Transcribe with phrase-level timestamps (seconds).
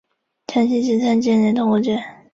[0.51, 2.03] 详情请参见连通空间。